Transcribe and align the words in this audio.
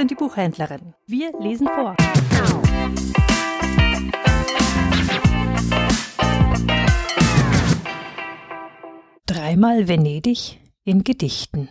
und 0.00 0.10
die 0.10 0.14
Buchhändlerin. 0.14 0.94
Wir 1.06 1.32
lesen 1.38 1.66
vor. 1.66 1.94
Dreimal 9.26 9.88
Venedig 9.88 10.60
in 10.84 11.04
Gedichten. 11.04 11.68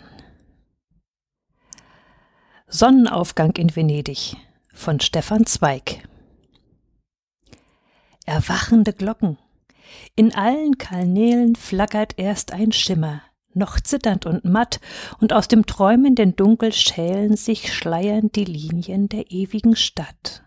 Sonnenaufgang 2.67 3.55
in 3.55 3.75
Venedig 3.75 4.37
von 4.73 4.99
Stefan 4.99 5.45
Zweig. 5.45 6.07
Erwachende 8.25 8.93
Glocken. 8.93 9.39
In 10.15 10.35
allen 10.35 10.77
Kanälen 10.77 11.55
flackert 11.55 12.13
erst 12.17 12.53
ein 12.53 12.71
Schimmer, 12.71 13.23
noch 13.59 13.79
zitternd 13.79 14.25
und 14.25 14.43
matt, 14.43 14.79
und 15.19 15.33
aus 15.33 15.47
dem 15.47 15.67
träumenden 15.67 16.35
Dunkel 16.35 16.73
schälen 16.73 17.37
sich 17.37 17.71
schleiernd 17.71 18.35
die 18.35 18.45
Linien 18.45 19.07
der 19.07 19.29
ewigen 19.29 19.75
Stadt. 19.75 20.43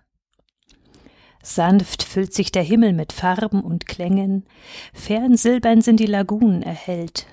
Sanft 1.43 2.03
füllt 2.03 2.35
sich 2.35 2.51
der 2.51 2.63
Himmel 2.63 2.93
mit 2.93 3.13
Farben 3.13 3.63
und 3.63 3.87
Klängen, 3.87 4.45
fern 4.93 5.37
silbern 5.37 5.81
sind 5.81 6.01
die 6.01 6.07
Lagunen 6.07 6.63
erhellt. 6.63 7.27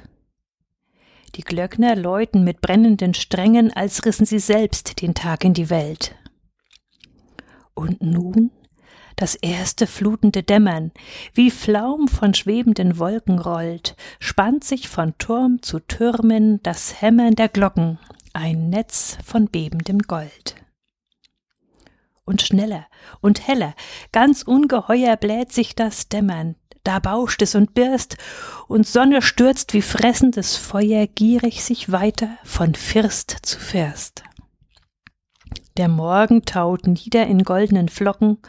Die 1.35 1.41
Glöckner 1.41 1.95
läuten 1.95 2.43
mit 2.43 2.59
brennenden 2.61 3.13
Strängen, 3.13 3.71
als 3.71 4.05
rissen 4.05 4.25
sie 4.25 4.39
selbst 4.39 5.01
den 5.01 5.13
Tag 5.13 5.43
in 5.45 5.53
die 5.53 5.69
Welt. 5.69 6.15
Und 7.75 8.01
nun 8.01 8.51
das 9.15 9.35
erste 9.35 9.87
flutende 9.87 10.43
Dämmern, 10.43 10.91
wie 11.33 11.51
Flaum 11.51 12.07
von 12.07 12.33
schwebenden 12.33 12.97
Wolken 12.97 13.39
rollt, 13.39 13.95
spannt 14.19 14.63
sich 14.63 14.87
von 14.89 15.17
Turm 15.17 15.61
zu 15.61 15.79
Türmen 15.79 16.61
das 16.63 17.01
Hämmern 17.01 17.35
der 17.35 17.49
Glocken, 17.49 17.99
ein 18.33 18.69
Netz 18.69 19.17
von 19.25 19.47
bebendem 19.47 19.99
Gold. 19.99 20.55
Und 22.25 22.41
schneller 22.41 22.85
und 23.21 23.47
heller, 23.47 23.73
ganz 24.11 24.43
ungeheuer 24.43 25.17
bläht 25.17 25.51
sich 25.51 25.75
das 25.75 26.09
Dämmern, 26.09 26.55
da 26.83 26.99
bauscht 26.99 27.41
es 27.41 27.55
und 27.55 27.73
birst, 27.73 28.17
und 28.67 28.87
Sonne 28.87 29.21
stürzt 29.21 29.73
wie 29.73 29.81
fressendes 29.81 30.55
Feuer 30.55 31.07
gierig 31.07 31.63
sich 31.63 31.91
weiter 31.91 32.37
von 32.43 32.75
First 32.75 33.31
zu 33.41 33.59
First. 33.59 34.23
Der 35.79 35.87
Morgen 35.87 36.43
taut 36.43 36.87
nieder 36.87 37.25
in 37.27 37.45
goldenen 37.45 37.87
Flocken, 37.87 38.39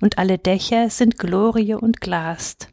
und 0.00 0.18
alle 0.18 0.38
Dächer 0.38 0.88
sind 0.88 1.18
Glorie 1.18 1.74
und 1.74 2.00
glast. 2.00 2.72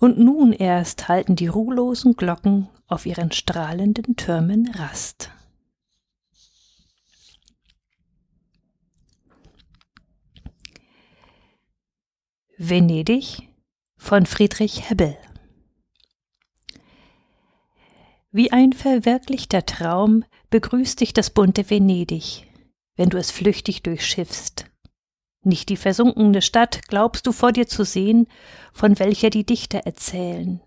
Und 0.00 0.18
nun 0.18 0.52
erst 0.52 1.06
halten 1.06 1.36
die 1.36 1.46
ruhlosen 1.46 2.16
Glocken 2.16 2.68
auf 2.88 3.06
ihren 3.06 3.30
strahlenden 3.30 4.16
Türmen 4.16 4.72
Rast. 4.74 5.30
Venedig 12.58 13.48
von 13.98 14.26
Friedrich 14.26 14.90
Hebbel 14.90 15.16
Wie 18.32 18.50
ein 18.50 18.72
verwirklichter 18.72 19.64
Traum 19.64 20.24
begrüßt 20.50 21.00
dich 21.00 21.12
das 21.12 21.30
bunte 21.30 21.70
Venedig, 21.70 22.48
wenn 22.96 23.08
du 23.08 23.18
es 23.18 23.30
flüchtig 23.30 23.82
durchschiffst. 23.82 24.66
Nicht 25.44 25.68
die 25.68 25.76
versunkene 25.76 26.40
Stadt 26.40 26.86
glaubst 26.88 27.26
du 27.26 27.32
vor 27.32 27.52
dir 27.52 27.66
zu 27.66 27.84
sehen, 27.84 28.28
von 28.72 28.98
welcher 28.98 29.30
die 29.30 29.44
Dichter 29.44 29.80
erzählen. 29.80 30.60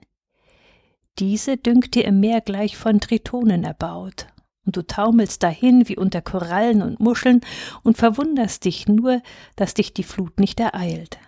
Diese 1.17 1.55
dünkt 1.55 1.95
dir 1.95 2.03
im 2.05 2.19
Meer 2.19 2.41
gleich 2.41 2.75
von 2.75 2.99
Tritonen 2.99 3.63
erbaut, 3.63 4.27
und 4.65 4.75
du 4.75 4.81
taumelst 4.81 5.43
dahin 5.43 5.87
wie 5.87 5.95
unter 5.95 6.21
Korallen 6.21 6.81
und 6.81 6.99
Muscheln 6.99 7.41
und 7.83 7.97
verwunderst 7.97 8.65
dich 8.65 8.87
nur, 8.87 9.21
dass 9.55 9.75
dich 9.75 9.93
die 9.93 10.03
Flut 10.03 10.39
nicht 10.39 10.59
ereilt. 10.59 11.19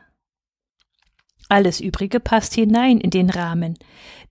Alles 1.50 1.80
Übrige 1.80 2.20
passt 2.20 2.56
hinein 2.56 3.00
in 3.00 3.10
den 3.10 3.30
Rahmen. 3.30 3.78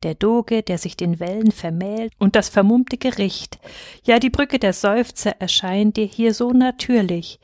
Der 0.03 0.15
Doge, 0.15 0.62
der 0.62 0.77
sich 0.77 0.97
den 0.97 1.19
Wellen 1.19 1.50
vermählt, 1.50 2.12
und 2.19 2.37
das 2.37 2.50
vermummte 2.50 2.99
Gericht. 2.99 3.59
Ja, 4.04 4.19
die 4.19 4.31
Brücke 4.31 4.59
der 4.59 4.75
Seufzer 4.75 5.41
erscheint 5.41 5.97
dir 5.97 6.05
hier 6.05 6.34
so 6.34 6.50
natürlich, 6.50 7.41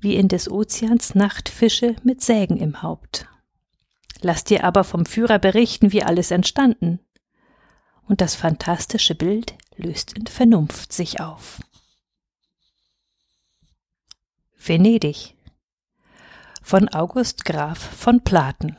wie 0.00 0.16
in 0.16 0.26
des 0.26 0.50
Ozeans 0.50 1.14
Nachtfische 1.14 1.94
mit 2.02 2.20
Sägen 2.20 2.56
im 2.56 2.82
Haupt. 2.82 3.26
Lass 4.20 4.42
dir 4.42 4.64
aber 4.64 4.82
vom 4.82 5.06
Führer 5.06 5.38
berichten, 5.38 5.92
wie 5.92 6.02
alles 6.02 6.32
entstanden. 6.32 6.98
Und 8.08 8.20
das 8.20 8.34
fantastische 8.34 9.14
Bild 9.14 9.54
löst 9.76 10.18
in 10.18 10.26
Vernunft 10.26 10.92
sich 10.92 11.20
auf. 11.20 11.60
Venedig 14.56 15.36
von 16.62 16.88
August 16.88 17.44
Graf 17.44 17.78
von 17.78 18.22
Platen 18.22 18.76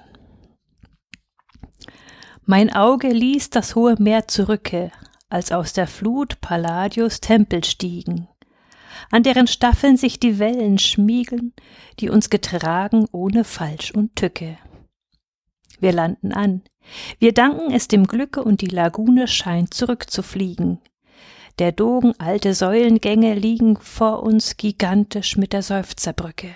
Mein 2.45 2.73
Auge 2.73 3.07
ließ 3.07 3.51
das 3.51 3.73
hohe 3.73 3.95
Meer 3.99 4.27
zurücke, 4.27 4.91
als 5.29 5.53
aus 5.53 5.71
der 5.71 5.87
Flut 5.87 6.41
Palladios 6.41 7.21
Tempel 7.21 7.63
stiegen, 7.63 8.27
an 9.11 9.23
deren 9.23 9.47
Staffeln 9.47 9.95
sich 9.95 10.19
die 10.19 10.39
Wellen 10.39 10.77
schmiegeln, 10.77 11.53
die 12.01 12.09
uns 12.09 12.29
getragen 12.29 13.07
ohne 13.13 13.45
Falsch 13.45 13.91
und 13.91 14.17
Tücke. 14.17 14.57
Wir 15.79 15.93
landen 15.93 16.33
an. 16.33 16.63
Wir 17.17 17.33
danken 17.33 17.71
es 17.71 17.87
dem 17.87 18.07
Glücke 18.07 18.43
und 18.43 18.59
die 18.59 18.67
Lagune 18.67 19.29
scheint 19.29 19.73
zurückzufliegen. 19.73 20.81
Der 21.59 21.71
Dogen 21.71 22.13
alte 22.19 22.53
Säulengänge 22.53 23.35
liegen 23.35 23.77
vor 23.77 24.21
uns 24.21 24.57
gigantisch 24.57 25.37
mit 25.37 25.53
der 25.53 25.61
Seufzerbrücke. 25.61 26.53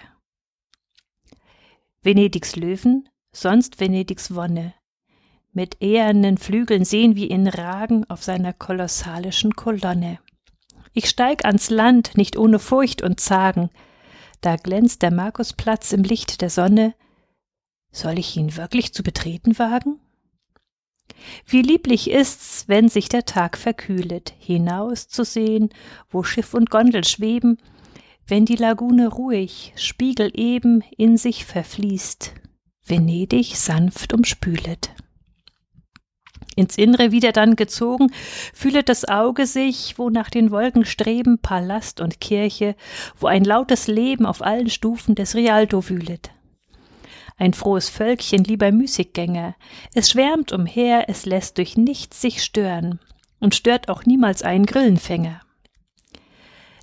Venedigs 2.01 2.57
Löwen, 2.57 3.07
sonst 3.31 3.79
Venedigs 3.79 4.35
Wonne. 4.35 4.73
Mit 5.53 5.81
ehernen 5.81 6.37
Flügeln 6.37 6.85
sehen 6.85 7.15
wir 7.15 7.31
ihn 7.31 7.47
ragen 7.47 8.05
auf 8.09 8.23
seiner 8.23 8.53
kolossalischen 8.53 9.55
Kolonne. 9.55 10.19
Ich 10.93 11.09
steig 11.09 11.45
ans 11.45 11.69
Land, 11.69 12.17
nicht 12.17 12.37
ohne 12.37 12.59
Furcht 12.59 13.01
und 13.01 13.19
Zagen. 13.19 13.69
Da 14.41 14.55
glänzt 14.55 15.01
der 15.01 15.11
Markusplatz 15.11 15.91
im 15.93 16.03
Licht 16.03 16.41
der 16.41 16.49
Sonne. 16.49 16.93
Soll 17.91 18.19
ich 18.19 18.35
ihn 18.37 18.55
wirklich 18.55 18.93
zu 18.93 19.03
betreten 19.03 19.57
wagen? 19.57 19.99
Wie 21.45 21.61
lieblich 21.61 22.11
ist's, 22.11 22.65
wenn 22.67 22.89
sich 22.89 23.09
der 23.09 23.25
Tag 23.25 23.57
verkühlet, 23.57 24.33
hinaus 24.37 25.07
zu 25.07 25.23
sehen, 25.23 25.69
wo 26.09 26.23
Schiff 26.23 26.53
und 26.53 26.69
Gondel 26.69 27.03
schweben, 27.03 27.57
wenn 28.27 28.45
die 28.45 28.57
Lagune 28.57 29.07
ruhig, 29.07 29.73
spiegeleben 29.75 30.83
in 30.97 31.17
sich 31.17 31.45
verfließt, 31.45 32.33
Venedig 32.85 33.55
sanft 33.55 34.13
umspület 34.13 34.91
ins 36.57 36.77
Innere 36.77 37.11
wieder 37.11 37.31
dann 37.31 37.55
gezogen, 37.55 38.11
fühlet 38.53 38.89
das 38.89 39.05
Auge 39.05 39.45
sich, 39.45 39.97
wo 39.97 40.09
nach 40.09 40.29
den 40.29 40.51
Wolken 40.51 40.83
streben 40.83 41.39
Palast 41.39 42.01
und 42.01 42.19
Kirche, 42.19 42.75
wo 43.17 43.27
ein 43.27 43.45
lautes 43.45 43.87
Leben 43.87 44.25
auf 44.25 44.41
allen 44.41 44.69
Stufen 44.69 45.15
des 45.15 45.35
Rialto 45.35 45.87
wühlet. 45.87 46.31
Ein 47.37 47.53
frohes 47.53 47.87
Völkchen 47.87 48.43
lieber 48.43 48.71
Müßiggänger, 48.71 49.55
es 49.93 50.09
schwärmt 50.09 50.51
umher, 50.51 51.05
es 51.07 51.25
lässt 51.25 51.59
durch 51.59 51.77
nichts 51.77 52.19
sich 52.19 52.43
stören 52.43 52.99
und 53.39 53.53
stört 53.53 53.89
auch 53.89 54.05
niemals 54.05 54.41
einen 54.41 54.65
Grillenfänger. 54.65 55.41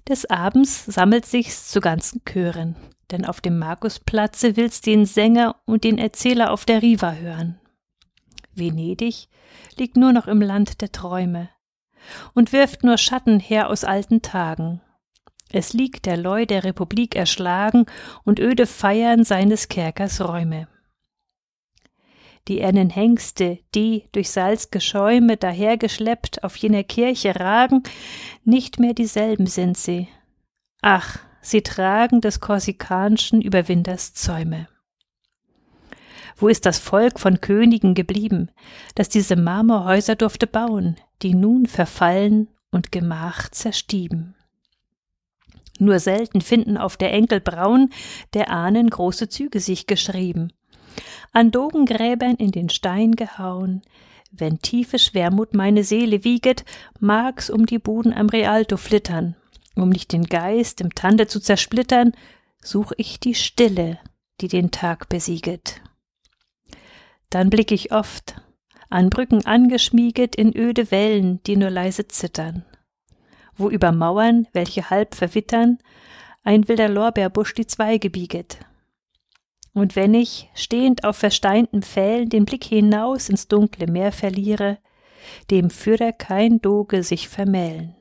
Des 0.08 0.30
Abends 0.30 0.84
sammelt 0.84 1.26
sich's 1.26 1.68
zu 1.68 1.80
ganzen 1.80 2.22
Chören, 2.24 2.76
denn 3.10 3.24
auf 3.24 3.40
dem 3.40 3.58
Markusplatze 3.58 4.56
will's 4.56 4.80
den 4.80 5.06
Sänger 5.06 5.56
und 5.64 5.82
den 5.82 5.98
Erzähler 5.98 6.52
auf 6.52 6.64
der 6.64 6.82
Riva 6.82 7.12
hören. 7.14 7.58
Venedig 8.56 9.28
liegt 9.76 9.96
nur 9.96 10.12
noch 10.12 10.26
im 10.26 10.40
Land 10.40 10.80
der 10.80 10.92
Träume 10.92 11.48
und 12.34 12.52
wirft 12.52 12.84
nur 12.84 12.98
Schatten 12.98 13.40
her 13.40 13.68
aus 13.70 13.84
alten 13.84 14.22
Tagen. 14.22 14.80
Es 15.50 15.72
liegt 15.72 16.06
der 16.06 16.16
Leu 16.16 16.46
der 16.46 16.64
Republik 16.64 17.14
erschlagen 17.14 17.86
und 18.24 18.40
öde 18.40 18.66
feiern 18.66 19.24
seines 19.24 19.68
Kerkers 19.68 20.20
Räume. 20.20 20.68
Die 22.48 22.60
ernen 22.60 22.90
Hengste, 22.90 23.60
die 23.74 24.04
durch 24.12 24.30
Salzgeschäume 24.30 25.36
dahergeschleppt 25.36 26.44
auf 26.44 26.56
jener 26.56 26.82
Kirche 26.82 27.36
ragen, 27.36 27.82
nicht 28.44 28.78
mehr 28.78 28.92
dieselben 28.92 29.46
sind 29.46 29.78
sie. 29.78 30.08
Ach, 30.82 31.18
sie 31.40 31.62
tragen 31.62 32.20
des 32.20 32.40
korsikanischen 32.40 33.40
Überwinders 33.40 34.12
Zäume. 34.12 34.68
Wo 36.36 36.48
ist 36.48 36.66
das 36.66 36.78
Volk 36.78 37.20
von 37.20 37.40
Königen 37.40 37.94
geblieben, 37.94 38.50
das 38.94 39.08
diese 39.08 39.36
Marmorhäuser 39.36 40.16
durfte 40.16 40.46
bauen, 40.46 40.96
die 41.22 41.34
nun 41.34 41.66
verfallen 41.66 42.48
und 42.70 42.92
Gemach 42.92 43.48
zerstieben? 43.50 44.34
Nur 45.78 45.98
selten 45.98 46.40
finden 46.40 46.76
auf 46.76 46.96
der 46.96 47.12
Enkel 47.12 47.40
Braun 47.40 47.90
der 48.32 48.50
Ahnen 48.50 48.88
große 48.90 49.28
Züge 49.28 49.60
sich 49.60 49.86
geschrieben. 49.86 50.52
An 51.32 51.50
Dogengräbern 51.50 52.36
in 52.36 52.52
den 52.52 52.68
Stein 52.68 53.12
gehauen, 53.12 53.82
wenn 54.30 54.60
tiefe 54.60 54.98
Schwermut 54.98 55.54
meine 55.54 55.84
Seele 55.84 56.24
wieget, 56.24 56.64
mag's 57.00 57.50
um 57.50 57.66
die 57.66 57.78
Buden 57.78 58.12
am 58.12 58.28
Rialto 58.28 58.76
flittern, 58.76 59.36
Um 59.76 59.90
nicht 59.90 60.12
den 60.12 60.24
Geist 60.24 60.80
im 60.80 60.94
Tande 60.94 61.26
zu 61.26 61.40
zersplittern, 61.40 62.12
such 62.60 62.92
ich 62.96 63.18
die 63.18 63.34
Stille, 63.34 63.98
die 64.40 64.48
den 64.48 64.70
Tag 64.70 65.08
besieget. 65.08 65.80
Dann 67.34 67.50
blick 67.50 67.72
ich 67.72 67.90
oft, 67.90 68.40
an 68.90 69.10
Brücken 69.10 69.44
angeschmieget 69.44 70.36
in 70.36 70.56
öde 70.56 70.92
Wellen, 70.92 71.42
die 71.42 71.56
nur 71.56 71.68
leise 71.68 72.06
zittern, 72.06 72.64
wo 73.56 73.68
über 73.68 73.90
Mauern, 73.90 74.46
welche 74.52 74.88
halb 74.88 75.16
verwittern, 75.16 75.78
ein 76.44 76.68
wilder 76.68 76.88
Lorbeerbusch 76.88 77.54
die 77.54 77.66
Zweige 77.66 78.08
bieget. 78.08 78.60
Und 79.72 79.96
wenn 79.96 80.14
ich, 80.14 80.48
stehend 80.54 81.02
auf 81.02 81.16
versteinten 81.16 81.82
Pfählen, 81.82 82.28
den 82.28 82.44
Blick 82.44 82.62
hinaus 82.62 83.28
ins 83.28 83.48
dunkle 83.48 83.88
Meer 83.88 84.12
verliere, 84.12 84.78
dem 85.50 85.70
fürder 85.70 86.12
kein 86.12 86.60
Doge 86.60 87.02
sich 87.02 87.28
vermählen. 87.28 87.96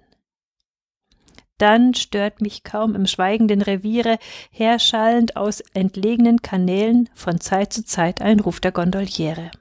Dann 1.57 1.93
stört 1.93 2.41
mich 2.41 2.63
kaum 2.63 2.95
im 2.95 3.05
schweigenden 3.05 3.61
Reviere, 3.61 4.17
herschallend 4.51 5.35
aus 5.35 5.61
entlegenen 5.73 6.41
Kanälen, 6.41 7.09
von 7.13 7.39
Zeit 7.39 7.73
zu 7.73 7.85
Zeit 7.85 8.21
ein 8.21 8.39
Ruf 8.39 8.59
der 8.59 8.71
Gondoliere. 8.71 9.51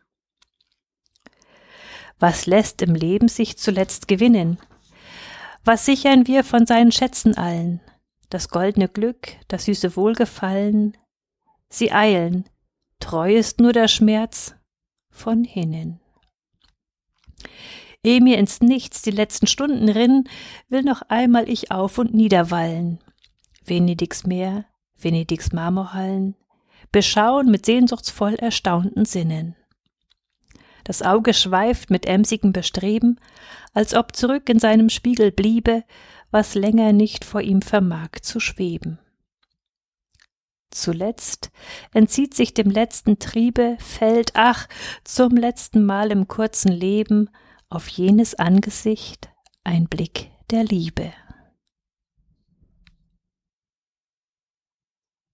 Was 2.19 2.47
lässt 2.47 2.83
im 2.83 2.94
Leben 2.94 3.29
sich 3.29 3.59
zuletzt 3.59 4.09
gewinnen? 4.09 4.59
Was 5.65 5.85
sichern 5.85 6.27
wir 6.27 6.44
von 6.44 6.67
seinen 6.67 6.93
Schätzen 6.93 7.37
allen? 7.37 7.81
Das 8.31 8.49
goldene 8.49 8.89
Glück, 8.89 9.29
das 9.49 9.67
süße 9.67 9.97
Wohlgefallen, 9.97 10.97
sie 11.69 11.93
eilen, 11.93 12.49
treu 13.00 13.35
ist 13.35 13.61
nur 13.61 13.73
der 13.73 13.89
Schmerz 13.89 14.55
von 15.11 15.44
hinnen. 15.44 16.00
Ehe 18.04 18.20
mir 18.20 18.38
ins 18.38 18.60
Nichts 18.60 19.02
die 19.02 19.12
letzten 19.12 19.46
Stunden 19.46 19.88
rinnen, 19.88 20.28
will 20.69 20.82
noch 20.82 21.02
einmal 21.02 21.49
ich 21.49 21.70
auf 21.70 21.99
und 21.99 22.14
niederwallen. 22.14 22.99
Venedigs 23.64 24.26
Meer, 24.26 24.64
Venedigs 24.96 25.52
Marmorhallen, 25.52 26.34
beschauen 26.90 27.50
mit 27.50 27.64
sehnsuchtsvoll 27.64 28.34
erstaunten 28.34 29.04
Sinnen. 29.04 29.56
Das 30.84 31.02
Auge 31.02 31.32
schweift 31.32 31.90
mit 31.90 32.06
emsigem 32.06 32.52
Bestreben, 32.52 33.20
als 33.72 33.94
ob 33.94 34.16
zurück 34.16 34.48
in 34.48 34.58
seinem 34.58 34.88
Spiegel 34.88 35.31
bliebe, 35.31 35.84
was 36.32 36.55
länger 36.55 36.93
nicht 36.93 37.25
vor 37.25 37.40
ihm 37.40 37.62
vermag 37.62 38.20
zu 38.20 38.40
schweben. 38.40 38.98
Zuletzt 40.70 41.50
entzieht 41.93 42.34
sich 42.34 42.55
dem 42.55 42.70
letzten 42.70 43.19
Triebe, 43.19 43.76
fällt, 43.78 44.32
ach, 44.34 44.66
zum 45.05 45.37
letzten 45.37 45.84
Mal 45.84 46.10
im 46.10 46.26
kurzen 46.26 46.72
Leben 46.72 47.28
auf 47.74 47.88
jenes 47.88 48.34
Angesicht 48.34 49.30
ein 49.64 49.86
Blick 49.86 50.30
der 50.50 50.64
Liebe. 50.64 51.12